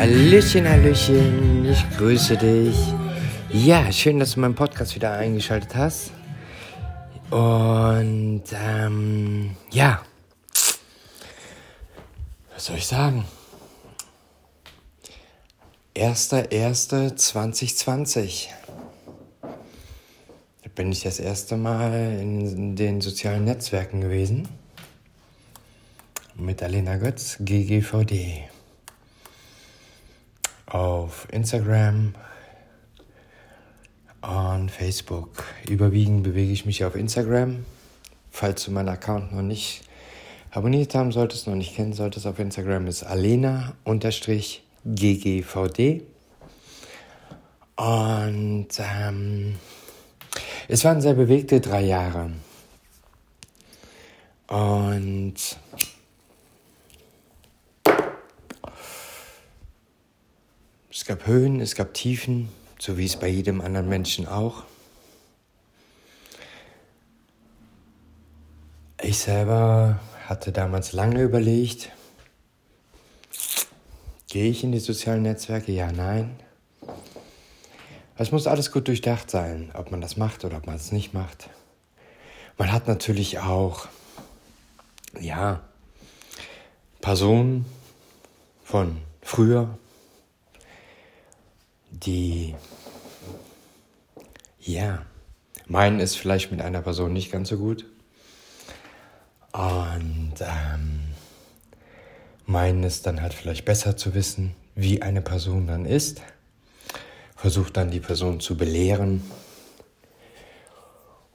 [0.00, 2.76] Hallöchen, Hallöchen, ich grüße dich.
[3.50, 6.12] Ja, schön, dass du meinen Podcast wieder eingeschaltet hast.
[7.30, 10.00] Und ähm, ja,
[12.60, 13.24] was soll ich sagen?
[15.96, 18.48] 1.1.2020.
[19.40, 19.48] Da
[20.74, 24.46] bin ich das erste Mal in den sozialen Netzwerken gewesen.
[26.34, 28.42] Mit Alena Götz, GGVD.
[30.66, 32.14] Auf Instagram
[34.20, 35.44] und Facebook.
[35.66, 37.64] Überwiegend bewege ich mich auf Instagram.
[38.30, 39.88] Falls du meinen Account noch nicht
[40.50, 43.76] abonniert haben solltest, noch nicht kennen solltest, auf Instagram ist alena-ggvd.
[47.76, 49.54] Und ähm,
[50.68, 52.30] es waren sehr bewegte drei Jahre.
[54.48, 55.36] Und
[60.90, 64.64] es gab Höhen, es gab Tiefen, so wie es bei jedem anderen Menschen auch.
[69.02, 69.98] Ich selber
[70.30, 71.90] hatte damals lange überlegt,
[74.28, 75.72] gehe ich in die sozialen Netzwerke?
[75.72, 76.38] Ja, nein.
[78.16, 81.12] Es muss alles gut durchdacht sein, ob man das macht oder ob man es nicht
[81.14, 81.50] macht.
[82.58, 83.88] Man hat natürlich auch,
[85.18, 85.62] ja,
[87.00, 87.64] Personen
[88.62, 89.76] von früher,
[91.90, 92.54] die,
[94.60, 95.04] ja,
[95.66, 97.84] meinen es vielleicht mit einer Person nicht ganz so gut
[99.52, 101.00] und ähm,
[102.46, 106.22] meinen es dann halt vielleicht besser zu wissen, wie eine Person dann ist,
[107.36, 109.22] versucht dann die Person zu belehren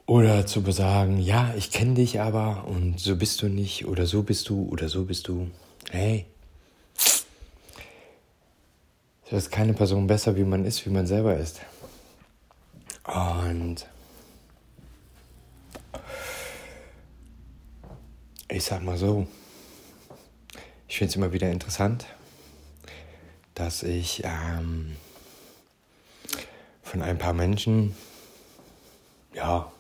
[0.05, 4.23] oder zu besagen, ja, ich kenne dich aber und so bist du nicht oder so
[4.23, 5.49] bist du oder so bist du.
[5.89, 6.25] Hey,
[9.25, 11.61] es ist keine Person besser, wie man ist, wie man selber ist.
[13.05, 13.87] Und
[18.47, 19.27] ich sag mal so,
[20.87, 22.05] ich finde es immer wieder interessant,
[23.55, 24.95] dass ich ähm,
[26.83, 27.95] von ein paar Menschen,
[29.33, 29.71] ja,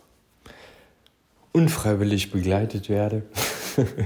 [1.51, 3.23] unfreiwillig begleitet werde,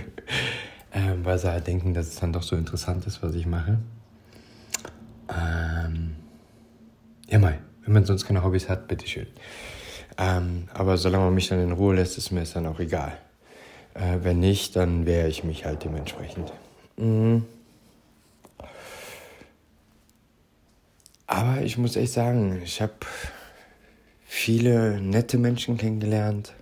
[0.94, 3.80] ähm, weil sie halt denken, dass es dann doch so interessant ist, was ich mache.
[5.30, 6.16] Ähm,
[7.28, 9.28] ja, mal, wenn man sonst keine Hobbys hat, bitteschön.
[10.18, 13.18] Ähm, aber solange man mich dann in Ruhe lässt, ist mir es dann auch egal.
[13.94, 16.52] Äh, wenn nicht, dann wehre ich mich halt dementsprechend.
[16.98, 17.46] Mhm.
[21.28, 22.96] Aber ich muss echt sagen, ich habe
[24.26, 26.54] viele nette Menschen kennengelernt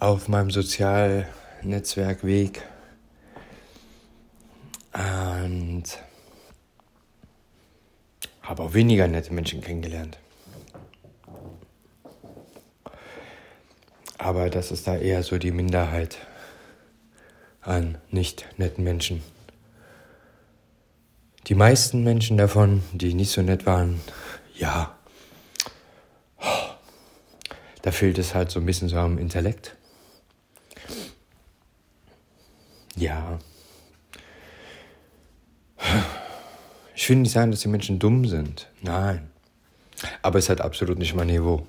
[0.00, 2.62] auf meinem Sozialnetzwerkweg.
[4.92, 5.84] Und
[8.42, 10.18] habe auch weniger nette Menschen kennengelernt.
[14.32, 16.16] Aber das ist da eher so die Minderheit
[17.60, 19.22] an nicht netten Menschen.
[21.48, 24.00] Die meisten Menschen davon, die nicht so nett waren,
[24.54, 24.96] ja,
[27.82, 29.76] da fehlt es halt so ein bisschen so am Intellekt.
[32.96, 33.38] Ja.
[36.94, 38.70] Ich will nicht sagen, dass die Menschen dumm sind.
[38.80, 39.30] Nein.
[40.22, 41.66] Aber es hat absolut nicht mein Niveau.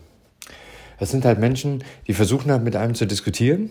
[0.99, 3.69] Das sind halt Menschen, die versuchen halt mit einem zu diskutieren.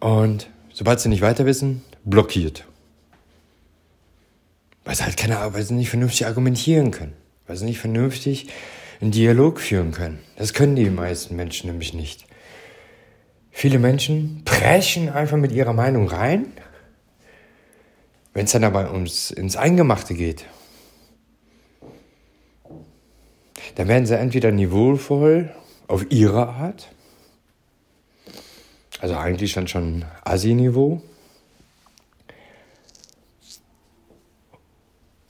[0.00, 2.64] Und sobald sie nicht weiter wissen, blockiert.
[4.84, 7.14] Weil sie halt keine, weil sie nicht vernünftig argumentieren können.
[7.46, 8.48] Weil sie nicht vernünftig
[9.00, 10.18] einen Dialog führen können.
[10.36, 12.26] Das können die meisten Menschen nämlich nicht.
[13.50, 16.46] Viele Menschen preschen einfach mit ihrer Meinung rein.
[18.32, 20.44] Wenn es dann aber ums, ins Eingemachte geht,
[23.74, 25.50] dann werden sie entweder niveauvoll
[25.86, 26.88] auf ihre Art,
[29.00, 31.02] also eigentlich dann schon Assi-Niveau,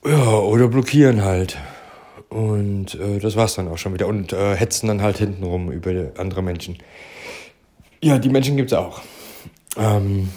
[0.04, 1.58] ja, oder blockieren halt.
[2.28, 4.06] Und äh, das war's dann auch schon wieder.
[4.06, 6.78] Und äh, hetzen dann halt hintenrum über andere Menschen.
[8.02, 9.00] Ja, die Menschen gibt's auch.
[9.76, 10.28] Ähm,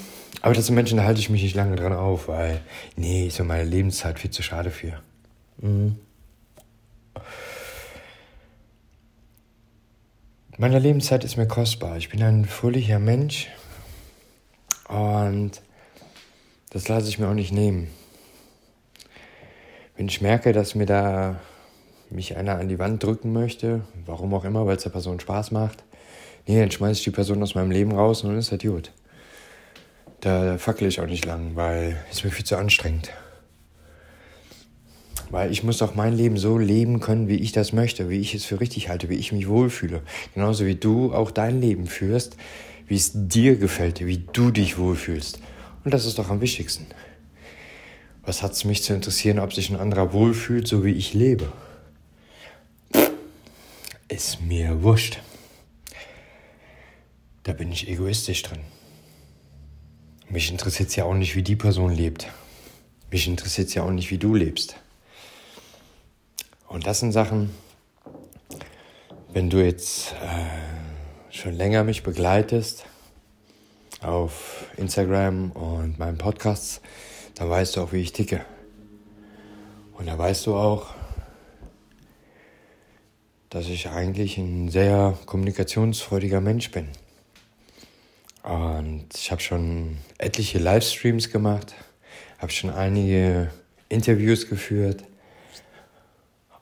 [0.42, 2.62] aber das sind Menschen, da halte ich mich nicht lange dran auf, weil,
[2.96, 4.94] nee, ist ja meine Lebenszeit viel zu schade für.
[5.60, 5.98] Mhm.
[10.62, 11.98] Meine Lebenszeit ist mir kostbar.
[11.98, 13.48] Ich bin ein fröhlicher Mensch
[14.88, 15.60] Und
[16.70, 17.88] das lasse ich mir auch nicht nehmen.
[19.98, 21.40] Wenn ich merke, dass mir da
[22.12, 25.50] mich einer an die Wand drücken möchte, warum auch immer, weil es der Person Spaß
[25.50, 25.84] macht,
[26.46, 28.92] nee, dann schmeiße ich die Person aus meinem Leben raus und dann ist das gut.
[30.20, 33.10] Da fackel ich auch nicht lang, weil es mir viel zu anstrengend.
[35.30, 38.36] Weil ich muss auch mein Leben so leben können, wie ich das möchte, wie ich
[38.36, 40.02] es für richtig halte, wie ich mich wohlfühle.
[40.34, 42.36] Genauso wie du auch dein Leben führst,
[42.88, 45.40] wie es dir gefällt, wie du dich wohlfühlst.
[45.84, 46.86] Und das ist doch am wichtigsten.
[48.24, 51.52] Was hat es mich zu interessieren, ob sich ein anderer wohlfühlt, so wie ich lebe?
[54.10, 55.20] Ist mir wurscht.
[57.44, 58.60] Da bin ich egoistisch drin.
[60.30, 62.28] Mich interessiert es ja auch nicht, wie die Person lebt.
[63.10, 64.76] Mich interessiert es ja auch nicht, wie du lebst.
[66.72, 67.54] Und das sind Sachen,
[69.34, 72.86] wenn du jetzt äh, schon länger mich begleitest
[74.02, 76.80] auf Instagram und meinen Podcasts,
[77.36, 78.46] dann weißt du auch, wie ich ticke.
[79.98, 80.92] Und da weißt du auch,
[83.50, 86.88] dass ich eigentlich ein sehr kommunikationsfreudiger Mensch bin.
[88.44, 91.76] Und ich habe schon etliche Livestreams gemacht,
[92.40, 93.52] habe schon einige
[93.90, 95.04] Interviews geführt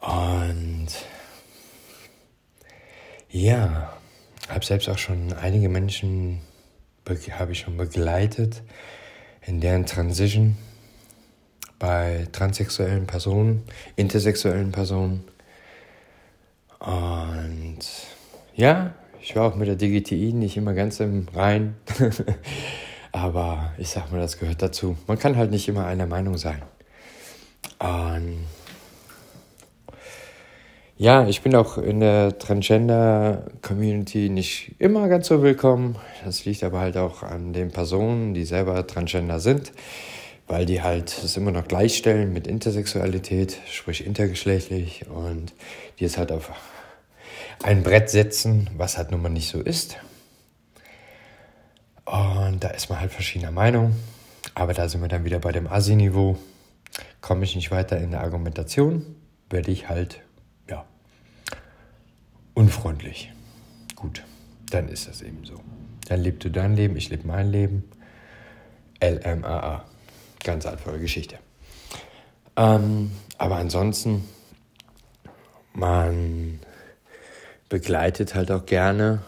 [0.01, 0.87] und
[3.29, 3.93] ja,
[4.47, 6.41] habe selbst auch schon einige Menschen
[7.31, 8.61] habe ich schon begleitet
[9.45, 10.57] in deren Transition
[11.79, 13.63] bei transsexuellen Personen,
[13.95, 15.23] intersexuellen Personen.
[16.79, 17.79] Und
[18.55, 21.75] ja, ich war auch mit der DGTI nicht immer ganz im Rein.
[23.11, 24.97] Aber ich sag mal, das gehört dazu.
[25.07, 26.61] Man kann halt nicht immer einer Meinung sein.
[27.79, 28.45] Und
[30.99, 35.95] ja, ich bin auch in der Transgender-Community nicht immer ganz so willkommen.
[36.25, 39.71] Das liegt aber halt auch an den Personen, die selber Transgender sind,
[40.47, 45.53] weil die halt es immer noch gleichstellen mit Intersexualität, sprich intergeschlechtlich und
[45.99, 46.51] die es halt auf
[47.63, 49.95] ein Brett setzen, was halt nun mal nicht so ist.
[52.03, 53.95] Und da ist man halt verschiedener Meinung.
[54.53, 56.37] Aber da sind wir dann wieder bei dem Asi-Niveau.
[57.21, 59.05] Komme ich nicht weiter in der Argumentation,
[59.49, 60.19] werde ich halt
[62.59, 63.31] unfreundlich.
[63.95, 64.25] Gut,
[64.69, 65.55] dann ist das eben so.
[66.09, 67.89] Dann lebst du dein Leben, ich lebe mein Leben.
[69.01, 69.85] LMAA.
[70.43, 71.37] Ganz einfache Geschichte.
[72.57, 74.25] Ähm, aber ansonsten,
[75.71, 76.59] man
[77.69, 79.21] begleitet halt auch gerne.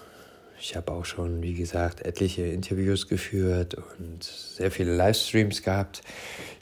[0.59, 6.01] Ich habe auch schon, wie gesagt, etliche Interviews geführt und sehr viele Livestreams gehabt,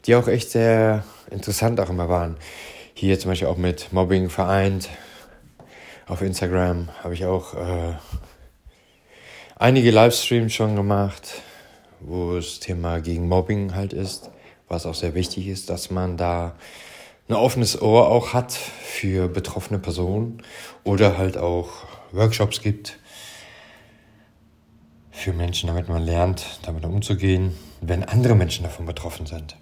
[0.06, 1.02] die auch echt sehr
[1.32, 2.36] interessant auch immer waren.
[2.94, 4.88] Hier zum Beispiel auch mit Mobbing vereint,
[6.10, 7.94] auf Instagram habe ich auch äh,
[9.56, 11.40] einige Livestreams schon gemacht,
[12.00, 14.30] wo das Thema gegen Mobbing halt ist,
[14.66, 16.56] was auch sehr wichtig ist, dass man da
[17.28, 20.42] ein offenes Ohr auch hat für betroffene Personen
[20.82, 21.68] oder halt auch
[22.10, 22.98] Workshops gibt
[25.12, 29.56] für Menschen, damit man lernt, damit umzugehen, wenn andere Menschen davon betroffen sind.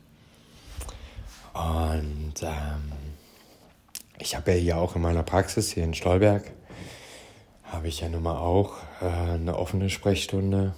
[1.52, 3.07] Und ähm,
[4.18, 6.50] ich habe ja hier auch in meiner Praxis hier in Stolberg,
[7.64, 10.74] habe ich ja nun mal auch äh, eine offene Sprechstunde.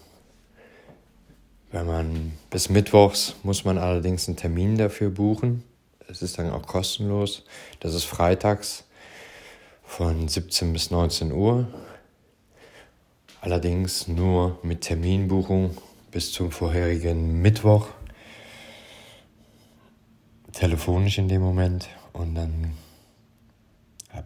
[1.71, 5.63] Wenn man bis Mittwochs muss man allerdings einen Termin dafür buchen.
[6.09, 7.45] Es ist dann auch kostenlos.
[7.79, 8.85] Das ist freitags
[9.85, 11.69] von 17 bis 19 Uhr.
[13.41, 15.77] Allerdings nur mit Terminbuchung
[16.11, 17.89] bis zum vorherigen Mittwoch.
[20.53, 21.89] Telefonisch in dem Moment.
[22.13, 22.73] Und dann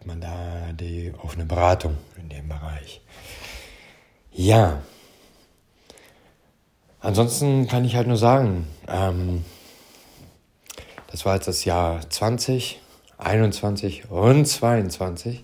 [0.05, 3.01] man da die offene Beratung in dem Bereich.
[4.31, 4.81] Ja.
[6.99, 9.45] Ansonsten kann ich halt nur sagen, ähm,
[11.11, 12.81] das war jetzt das Jahr 20,
[13.17, 15.43] 21 und 22.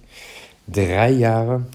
[0.68, 1.66] Drei Jahre.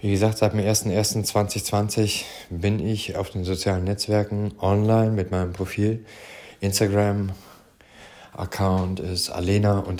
[0.00, 6.04] Wie gesagt, seit dem 01.01.2020 bin ich auf den sozialen Netzwerken online mit meinem Profil.
[6.60, 7.30] Instagram,
[8.32, 9.90] Account ist alena-ggvd.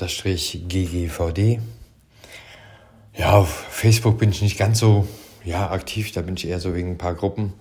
[3.15, 5.07] Ja, auf Facebook bin ich nicht ganz so
[5.45, 7.53] ja, aktiv, da bin ich eher so wegen ein paar Gruppen.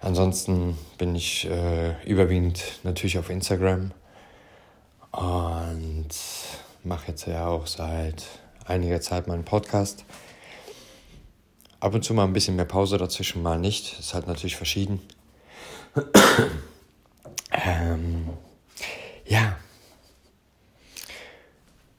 [0.00, 3.90] Ansonsten bin ich äh, überwiegend natürlich auf Instagram
[5.10, 6.08] und
[6.84, 8.24] mache jetzt ja auch seit
[8.64, 10.04] einiger Zeit meinen Podcast.
[11.80, 13.98] Ab und zu mal ein bisschen mehr Pause dazwischen, mal nicht.
[13.98, 15.00] Ist halt natürlich verschieden.
[17.52, 18.30] ähm,
[19.26, 19.56] ja,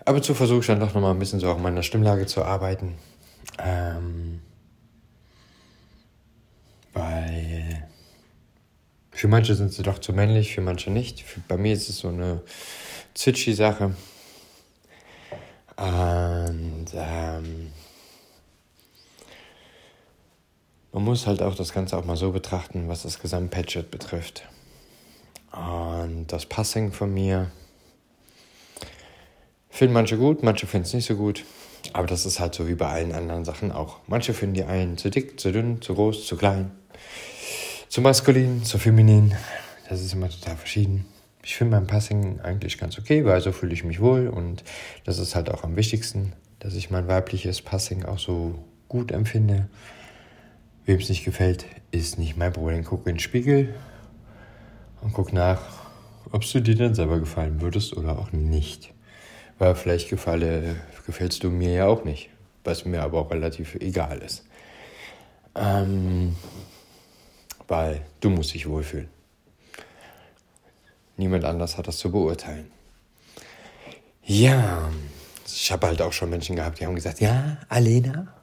[0.10, 2.44] Ab und zu versuche ich dann doch nochmal ein bisschen so auch meiner Stimmlage zu
[2.44, 2.98] arbeiten.
[3.60, 4.42] Ähm,
[6.94, 7.88] weil
[9.12, 11.22] Für manche sind sie doch zu männlich, für manche nicht.
[11.22, 12.42] Für, bei mir ist es so eine
[13.14, 13.96] Zitschi-Sache.
[15.78, 17.72] Und ähm,
[20.92, 24.42] man muss halt auch das Ganze auch mal so betrachten, was das Gesamtpatchet betrifft.
[25.52, 27.52] Und das Passing von mir
[29.80, 31.46] finden manche gut, manche finden es nicht so gut.
[31.94, 34.00] Aber das ist halt so wie bei allen anderen Sachen auch.
[34.08, 36.72] Manche finden die einen zu dick, zu dünn, zu groß, zu klein,
[37.88, 39.34] zu maskulin, zu feminin.
[39.88, 41.06] Das ist immer total verschieden.
[41.46, 44.66] Ich finde mein Passing eigentlich ganz okay, weil so fühle ich mich wohl und
[45.06, 48.56] das ist halt auch am wichtigsten, dass ich mein weibliches Passing auch so
[48.90, 49.70] gut empfinde.
[50.84, 52.84] Wem es nicht gefällt, ist nicht mein Problem.
[52.84, 53.74] Guck in den Spiegel
[55.00, 55.62] und guck nach,
[56.34, 58.94] ob du dir dann selber gefallen würdest oder auch nicht.
[59.60, 62.30] Weil vielleicht gefalle, gefällst du mir ja auch nicht,
[62.64, 64.46] was mir aber auch relativ egal ist.
[65.56, 66.36] Ähm,
[67.68, 69.10] weil du musst dich wohlfühlen.
[71.18, 72.72] Niemand anders hat das zu beurteilen.
[74.24, 74.90] Ja,
[75.46, 78.34] ich habe halt auch schon Menschen gehabt, die haben gesagt, ja, Alena,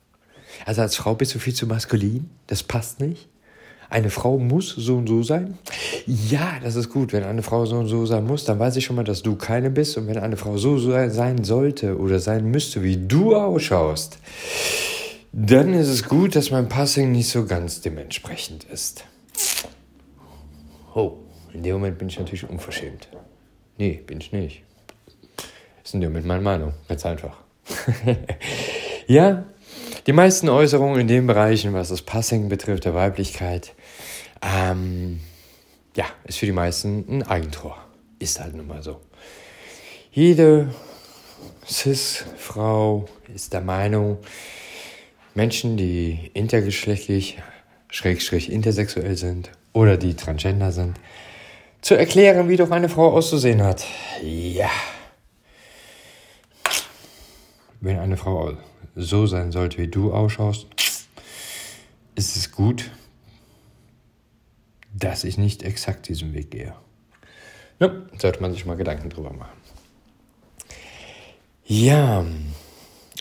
[0.65, 3.29] also als Frau bist du viel zu maskulin, das passt nicht
[3.89, 5.59] eine Frau muss so und so sein.
[6.07, 7.13] Ja, das ist gut.
[7.13, 9.37] Wenn eine Frau so und so sein muss, dann weiß ich schon mal, dass du
[9.37, 9.97] keine bist.
[9.97, 14.19] Und wenn eine Frau so sein sollte oder sein müsste, wie du ausschaust,
[15.33, 19.05] dann ist es gut, dass mein Passing nicht so ganz dementsprechend ist.
[20.95, 21.19] Oh,
[21.53, 23.09] in dem Moment bin ich natürlich unverschämt.
[23.79, 24.63] Nee, bin ich nicht.
[25.37, 25.47] Das
[25.85, 26.73] ist in dem Moment meine Meinung.
[26.89, 27.37] Ganz einfach.
[29.07, 29.45] ja,
[30.07, 33.75] die meisten Äußerungen in den Bereichen, was das Passing betrifft, der Weiblichkeit,
[34.41, 35.21] ähm,
[35.97, 37.77] ja, ist für die meisten ein Eigentor.
[38.19, 39.01] Ist halt nun mal so.
[40.13, 40.75] Jede
[41.69, 44.19] Cis-Frau ist der Meinung,
[45.35, 47.39] Menschen, die intergeschlechtlich,
[47.91, 50.99] schrägstrich intersexuell sind oder die transgender sind,
[51.83, 53.85] zu erklären, wie doch eine Frau auszusehen hat.
[54.23, 54.71] Ja.
[57.81, 58.57] Wenn eine Frau
[58.97, 60.67] so sein sollte, wie du ausschaust,
[62.15, 62.91] ist es gut,
[64.95, 66.75] dass ich nicht exakt diesen Weg gehe.
[67.79, 69.57] Ja, sollte man sich mal Gedanken drüber machen.
[71.67, 72.25] Ja,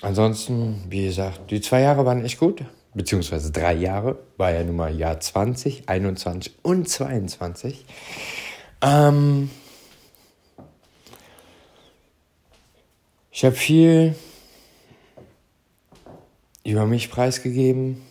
[0.01, 2.63] ansonsten, wie gesagt, die zwei Jahre waren echt gut,
[2.93, 7.85] beziehungsweise drei Jahre, war ja nun mal Jahr 20, 21 und 22.
[8.81, 9.49] Ähm,
[13.31, 14.15] ich habe viel
[16.65, 18.01] über mich preisgegeben,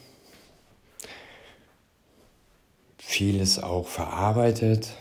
[2.98, 4.96] vieles auch verarbeitet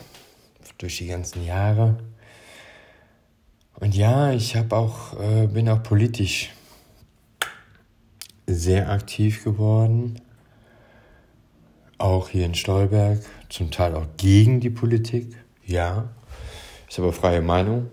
[0.79, 1.97] durch die ganzen Jahre.
[3.79, 6.51] Und ja, ich habe auch äh, bin auch politisch
[8.47, 10.19] sehr aktiv geworden,
[11.99, 15.35] auch hier in Stolberg, zum Teil auch gegen die Politik.
[15.63, 16.09] Ja,
[16.89, 17.89] ist aber freie Meinung.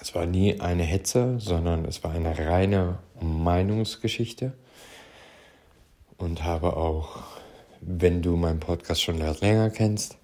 [0.00, 4.52] Es war nie eine Hetze, sondern es war eine reine Meinungsgeschichte
[6.18, 7.22] und habe auch,
[7.80, 10.16] wenn du meinen Podcast schon länger kennst,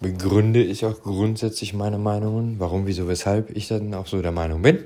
[0.00, 4.62] begründe ich auch grundsätzlich meine Meinungen, warum, wieso, weshalb ich dann auch so der Meinung
[4.62, 4.78] bin.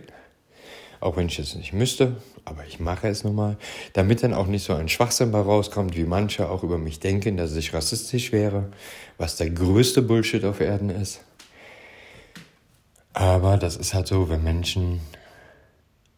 [1.00, 3.56] Auch wenn ich es nicht müsste, aber ich mache es nun mal,
[3.92, 7.36] damit dann auch nicht so ein Schwachsinn bei rauskommt, wie manche auch über mich denken,
[7.36, 8.70] dass ich rassistisch wäre,
[9.18, 11.20] was der größte Bullshit auf Erden ist.
[13.12, 15.00] Aber das ist halt so, wenn Menschen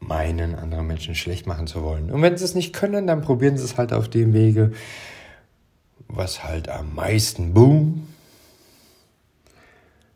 [0.07, 2.11] meinen, andere Menschen schlecht machen zu wollen.
[2.11, 4.73] Und wenn sie es nicht können, dann probieren sie es halt auf dem Wege,
[6.09, 8.09] was halt am meisten Boom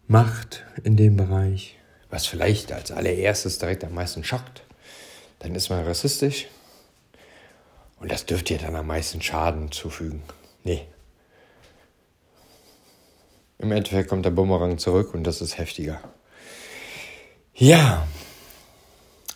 [0.06, 1.76] macht in dem Bereich,
[2.08, 4.62] was vielleicht als allererstes direkt am meisten schockt.
[5.40, 6.48] Dann ist man rassistisch
[8.00, 10.22] und das dürfte dir dann am meisten Schaden zufügen.
[10.64, 10.86] Nee.
[13.58, 16.00] Im Endeffekt kommt der Bumerang zurück und das ist heftiger.
[17.54, 18.06] Ja,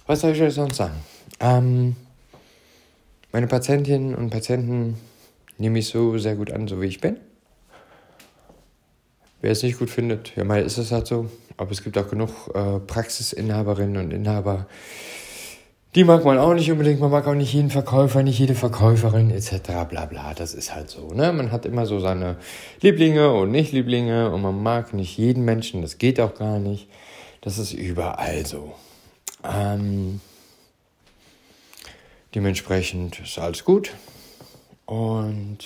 [0.07, 0.95] was soll ich euch sonst sagen?
[1.41, 1.97] Ähm,
[3.33, 4.97] meine Patientinnen und Patienten
[5.59, 7.17] nehme ich so sehr gut an, so wie ich bin.
[9.41, 11.29] Wer es nicht gut findet, ja, mal ist es halt so.
[11.57, 14.67] Aber es gibt auch genug äh, Praxisinhaberinnen und Inhaber,
[15.95, 19.31] die mag man auch nicht unbedingt, man mag auch nicht jeden Verkäufer, nicht jede Verkäuferin
[19.31, 19.87] etc.
[19.89, 20.35] bla bla.
[20.35, 21.13] Das ist halt so.
[21.15, 21.33] Ne?
[21.33, 22.37] Man hat immer so seine
[22.81, 26.89] Lieblinge und Nicht-Lieblinge und man mag nicht jeden Menschen, das geht auch gar nicht.
[27.43, 28.75] Das ist überall so.
[29.45, 30.21] Ähm,
[32.35, 33.93] dementsprechend ist alles gut
[34.87, 35.59] und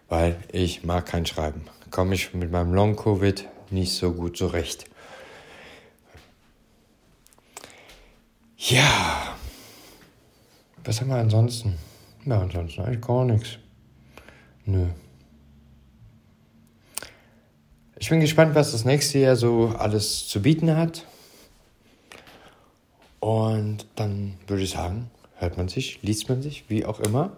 [0.08, 1.66] Weil ich mag kein Schreiben.
[1.92, 4.86] Komme ich mit meinem Long-Covid nicht so gut zurecht.
[8.70, 9.36] Ja.
[10.86, 11.78] Was haben wir ansonsten?
[12.26, 13.58] Ja, ansonsten eigentlich gar nichts.
[14.66, 14.88] Nö.
[17.98, 21.06] Ich bin gespannt, was das nächste Jahr so alles zu bieten hat.
[23.20, 27.32] Und dann würde ich sagen, hört man sich, liest man sich, wie auch immer.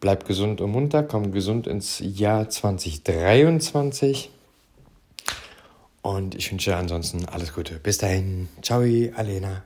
[0.00, 4.30] Bleibt gesund und munter, kommt gesund ins Jahr 2023.
[6.02, 7.78] Und ich wünsche ansonsten alles Gute.
[7.78, 8.48] Bis dahin.
[8.62, 9.64] Ciao, Alena.